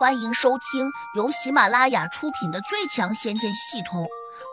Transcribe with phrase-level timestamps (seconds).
[0.00, 4.04] 欢迎收听由喜马拉雅出品的《最强仙剑系统》，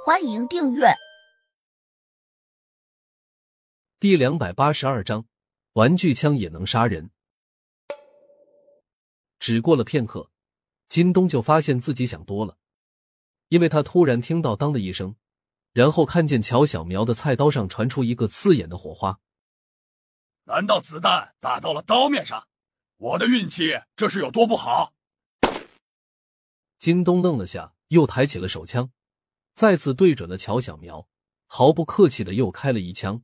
[0.05, 0.87] 欢迎订阅。
[3.97, 5.25] 第两百八十二章，
[5.71, 7.11] 玩具枪也能杀人。
[9.39, 10.29] 只过了片刻，
[10.89, 12.57] 金东就发现自己想多了，
[13.47, 15.15] 因为他突然听到“当”的一声，
[15.71, 19.21] 然后看见乔小苗的菜刀上传出一个刺眼的火花。
[20.43, 22.45] 难道子弹打到了刀面上？
[22.97, 24.91] 我的运气这是有多不好？
[26.77, 28.91] 金东愣了下，又抬起了手枪，
[29.53, 31.07] 再次对准了乔小苗，
[31.47, 33.23] 毫不客气的又开了一枪。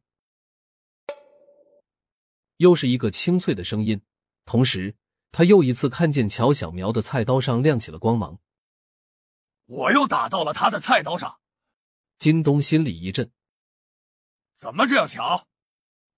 [2.58, 4.02] 又是一个清脆的声音，
[4.45, 4.95] 同时
[5.31, 8.39] 他又一次看见乔小苗的菜刀上亮起了光芒。
[9.66, 11.39] 我又打到了他的菜刀上，
[12.17, 13.31] 金东心里一震，
[14.55, 15.47] 怎么这样巧？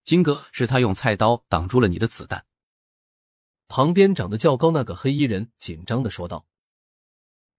[0.03, 2.45] 金哥，是他用菜刀挡住了你的子弹。
[3.67, 6.45] 旁边长得较高那个黑衣人紧张的说道。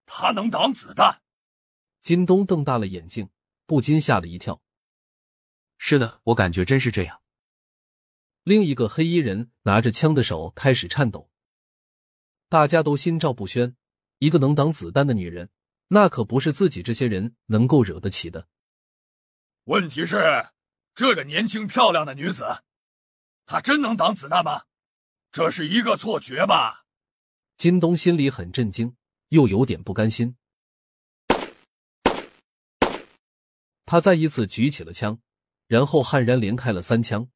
[0.07, 1.21] 他能挡子弹？
[2.01, 3.29] 金东瞪大了眼睛，
[3.67, 4.63] 不禁吓了一跳。
[5.77, 7.21] 是的，我感觉真是这样。
[8.43, 11.29] 另一个黑衣人拿着枪的手开始颤抖。
[12.49, 13.75] 大家都心照不宣，
[14.17, 15.51] 一个能挡子弹的女人，
[15.89, 18.47] 那可不是自己这些人能够惹得起的。
[19.65, 20.49] 问题是，
[20.95, 22.63] 这个年轻漂亮的女子，
[23.45, 24.63] 她真能挡子弹吗？
[25.29, 26.85] 这是一个错觉吧？
[27.57, 28.96] 金东心里很震惊。
[29.29, 30.35] 又有点不甘心，
[33.85, 35.19] 他再一次举起了枪，
[35.67, 37.29] 然后悍然连开了三枪。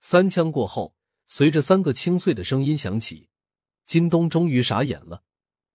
[0.00, 3.30] 三枪过后，随着三个清脆的声音响起，
[3.86, 5.24] 金东终于傻眼了。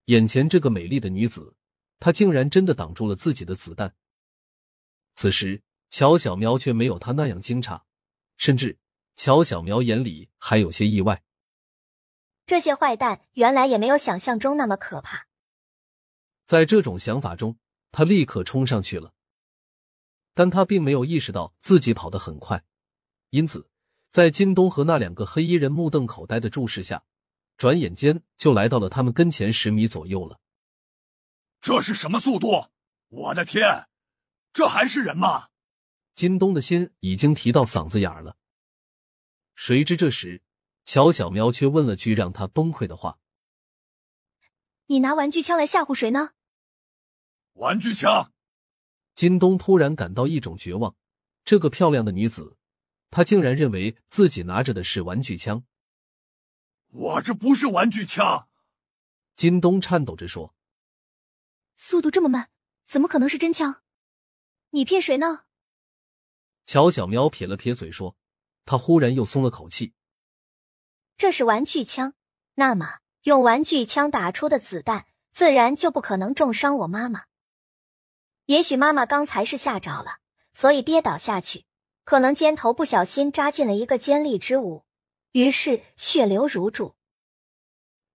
[0.05, 1.55] 眼前这个美丽的女子，
[1.99, 3.95] 她竟然真的挡住了自己的子弹。
[5.15, 7.81] 此时，乔小苗却没有他那样惊诧，
[8.37, 8.77] 甚至
[9.15, 11.23] 乔小苗眼里还有些意外。
[12.51, 15.25] 这些坏蛋原来也没有想象中那么可怕。
[16.43, 17.57] 在这种想法中，
[17.93, 19.13] 他立刻冲上去了，
[20.33, 22.65] 但他并没有意识到自己跑得很快，
[23.29, 23.69] 因此，
[24.09, 27.05] 在金东和那两个黑衣人目瞪口呆的注视下，
[27.55, 30.41] 转眼间就来到了他们跟前十米左右了。
[31.61, 32.67] 这是什么速度？
[33.07, 33.87] 我的天，
[34.51, 35.47] 这还是人吗？
[36.15, 38.35] 金东的心已经提到嗓子眼儿了。
[39.55, 40.43] 谁知这时。
[40.83, 43.19] 乔小喵却问了句让他崩溃的话
[44.87, 46.31] ：“你拿玩具枪来吓唬谁呢？”
[47.53, 48.33] 玩具枪。
[49.13, 50.95] 金东突然感到一种绝望。
[51.43, 52.57] 这个漂亮的女子，
[53.09, 55.63] 她竟然认为自己拿着的是玩具枪。
[56.87, 58.47] 我这不是玩具枪。
[59.35, 60.55] 金东颤抖着说
[61.75, 62.49] ：“速度这么慢，
[62.85, 63.81] 怎么可能是真枪？
[64.71, 65.45] 你骗谁呢？”
[66.67, 68.15] 乔小喵撇了撇嘴说
[68.65, 69.93] ：“她忽然又松了口气。”
[71.17, 72.13] 这是玩具枪，
[72.55, 77.25] 那么用玩具枪打出的子弹自然就不可能重伤我妈妈。
[78.47, 80.17] 也许妈妈刚才是吓着了，
[80.51, 81.65] 所以跌倒下去，
[82.03, 84.83] 可能肩头不小心扎进了一个尖利之物，
[85.33, 86.95] 于是血流如注。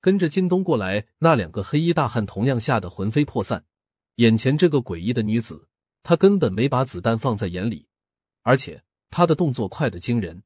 [0.00, 3.64] 跟着靳东过来那两个黑衣大汉同样吓得魂飞魄散。
[4.16, 5.68] 眼前这个诡异的女子，
[6.02, 7.88] 她根本没把子弹放在眼里，
[8.42, 10.42] 而且她的动作快得惊人。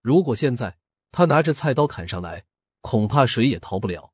[0.00, 0.78] 如果现在。
[1.12, 2.46] 他拿着菜刀砍上来，
[2.80, 4.12] 恐怕谁也逃不了。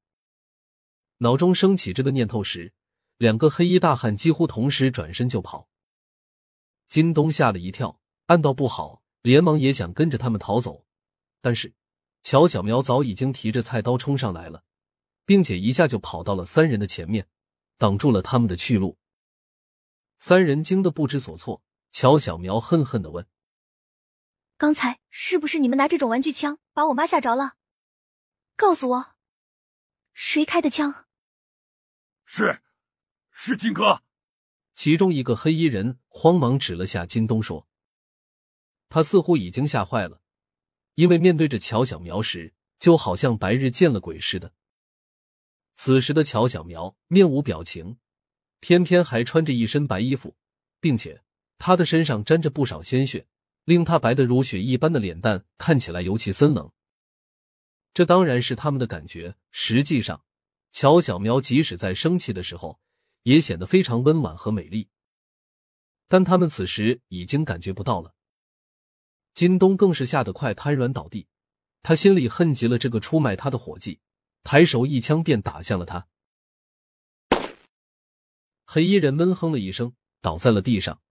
[1.18, 2.74] 脑中升起这个念头时，
[3.16, 5.68] 两个黑衣大汉几乎同时转身就跑。
[6.88, 10.84] 金东吓了一跳，暗道不好，连忙也想跟着他们逃走。
[11.40, 11.72] 但是
[12.22, 14.64] 乔小苗早已经提着菜刀冲上来了，
[15.24, 17.28] 并且一下就跑到了三人的前面，
[17.78, 18.98] 挡住了他们的去路。
[20.18, 21.62] 三人惊得不知所措。
[21.90, 23.26] 乔小苗恨恨的问。
[24.58, 27.54] 刚才是不是你们拿这种玩具枪把我妈吓着了？
[28.56, 29.14] 告诉我，
[30.12, 31.06] 谁开的枪？
[32.24, 32.60] 是，
[33.30, 34.02] 是金哥。
[34.74, 37.68] 其中一个黑衣人慌忙指了下金东，说
[38.90, 40.20] ：“他似乎已经吓坏了，
[40.96, 44.52] 因为面对着乔小苗时，就好像白日见了鬼似的。
[45.76, 48.00] 此时的乔小苗面无表情，
[48.58, 50.36] 偏偏还穿着一身白衣服，
[50.80, 51.22] 并且
[51.58, 53.28] 他的身上沾着不少鲜血。”
[53.68, 56.72] 令他白得如雪一般的脸蛋看起来尤其森冷。
[57.92, 59.36] 这当然是他们的感觉。
[59.50, 60.24] 实际上，
[60.72, 62.80] 乔小苗即使在生气的时候，
[63.24, 64.88] 也显得非常温婉和美丽。
[66.06, 68.14] 但他们此时已经感觉不到了。
[69.34, 71.28] 金东更是吓得快瘫软倒地，
[71.82, 74.00] 他心里恨极了这个出卖他的伙计，
[74.44, 76.08] 抬手一枪便打向了他。
[78.64, 79.92] 黑衣人闷哼了一声，
[80.22, 81.02] 倒在了地上。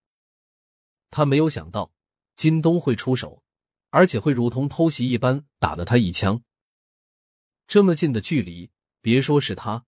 [1.08, 1.92] 他没有想到。
[2.38, 3.42] 金东会出手，
[3.90, 6.44] 而且会如同偷袭一般打了他一枪。
[7.66, 8.70] 这么近的距离，
[9.00, 9.84] 别说是他，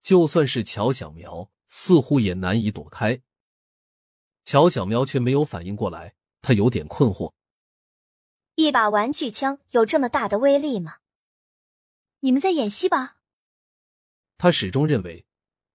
[0.00, 3.20] 就算是乔小苗，似乎也难以躲开。
[4.46, 7.34] 乔小苗却没有反应过来，他有点困惑。
[8.54, 11.00] 一把玩具枪有这么大的威力吗？
[12.20, 13.18] 你们在演戏吧？
[14.38, 15.26] 他始终认为，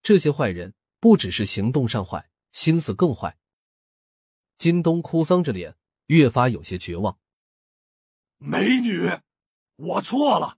[0.01, 3.37] 这些坏人不只是行动上坏，心思更坏。
[4.57, 7.17] 金东哭丧着脸，越发有些绝望。
[8.37, 9.09] 美女，
[9.77, 10.57] 我错了，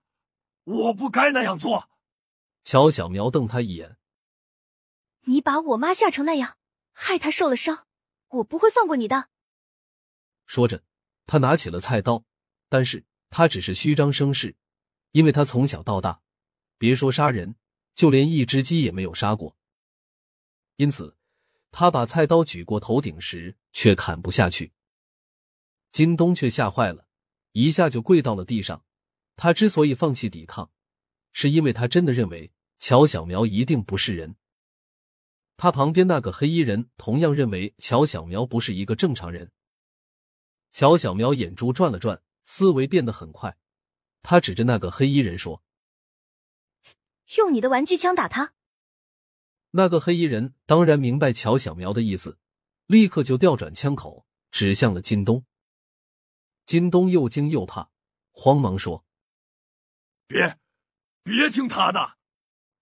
[0.63, 1.89] 我不该那样做。
[2.63, 3.97] 乔小苗瞪他一眼
[5.25, 6.57] ：“你把我妈吓成那样，
[6.91, 7.87] 害她受了伤，
[8.27, 9.29] 我不会放过你的。”
[10.47, 10.83] 说着。
[11.31, 12.23] 他拿起了菜刀，
[12.69, 14.55] 但是他只是虚张声势，
[15.11, 16.23] 因为他从小到大，
[16.79, 17.53] 别说杀人，
[17.93, 19.55] 就连一只鸡也没有杀过。
[20.77, 21.15] 因此，
[21.69, 24.73] 他把菜刀举过头顶时却砍不下去。
[25.91, 27.07] 金东却吓坏了，
[27.51, 28.83] 一下就跪到了地上。
[29.35, 30.71] 他之所以放弃抵抗，
[31.31, 34.35] 是因为他真的认为乔小苗一定不是人。
[35.57, 39.51] 他旁边那个黑衣人同样认为乔小苗不是一个正常人。
[40.71, 43.57] 乔小苗眼珠转了转，思维变得很快。
[44.21, 45.63] 他指着那个黑衣人说
[47.37, 48.53] ：“用你的玩具枪打他。”
[49.71, 52.37] 那个黑衣人当然明白乔小苗的意思，
[52.85, 55.45] 立刻就调转枪口，指向了金东。
[56.69, 57.89] 金东又惊又怕，
[58.29, 59.03] 慌忙说
[60.29, 60.59] ：“别，
[61.23, 62.15] 别听他的。”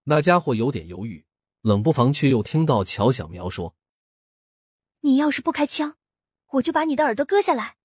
[0.04, 1.26] 那家伙有点犹豫，
[1.62, 3.78] 冷不防却又听到乔小苗说
[5.00, 5.96] ：“你要是不开枪，
[6.48, 7.78] 我就把你的耳朵割下来。”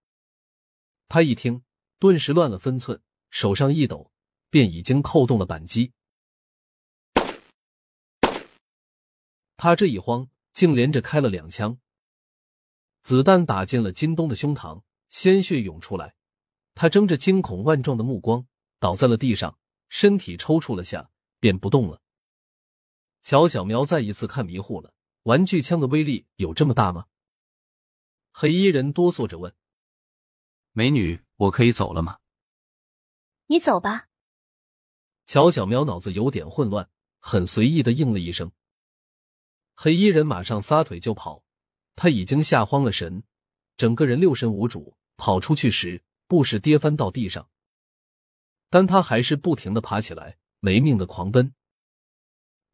[1.07, 1.63] 他一听，
[2.01, 3.01] 顿时乱了分寸，
[3.31, 4.11] 手上一抖，
[4.51, 5.93] 便已经扣动了扳机。
[9.57, 11.79] 他这一慌，竟连着开了两枪，
[13.03, 16.17] 子弹打进了金东的胸膛，鲜血涌出来。
[16.75, 18.47] 他睁着惊恐万状的目光，
[18.79, 19.59] 倒在了地上，
[19.91, 22.01] 身体抽搐了下，便不动了。
[23.23, 24.95] 乔小苗再一次看迷糊了，
[25.25, 27.07] 玩具枪的威力有这么大吗？
[28.33, 29.55] 黑衣人哆嗦着问。
[30.73, 32.19] 美女，我可以走了吗？
[33.49, 34.09] 你走吧。
[35.27, 38.51] 乔小苗脑子有点混乱，很随意的应了一声。
[39.75, 41.45] 黑衣人马上撒腿就跑，
[41.95, 43.25] 他已经吓慌了神，
[43.77, 44.97] 整个人六神无主。
[45.17, 47.49] 跑出去时，不时跌翻到地上，
[48.71, 51.55] 但他还是不停的爬起来，没命的狂奔。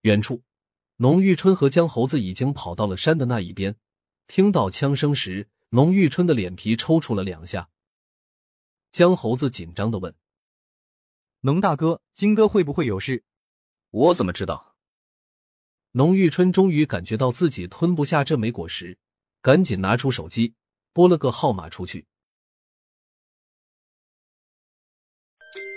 [0.02, 0.43] 远处，
[0.96, 3.76] 农玉春和江猴子已经跑到了山的那一边，
[4.26, 7.69] 听到枪声时，龙玉春的脸皮抽搐了两下。
[8.93, 10.14] 江猴子紧张的问
[11.43, 13.25] ：“龙大哥，金哥会不会有事？”
[13.91, 14.76] 我怎么知道？
[15.93, 18.99] 龙玉春终于感觉到自己吞不下这枚果实，
[19.41, 20.55] 赶紧拿出手机
[20.93, 22.06] 拨了个号码出去。